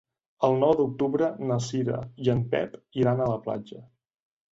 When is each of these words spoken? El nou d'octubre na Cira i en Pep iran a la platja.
El 0.45 0.55
nou 0.61 0.71
d'octubre 0.77 1.27
na 1.51 1.57
Cira 1.65 1.97
i 2.25 2.31
en 2.35 2.41
Pep 2.55 2.73
iran 3.03 3.21
a 3.21 3.29
la 3.33 3.37
platja. 3.45 3.83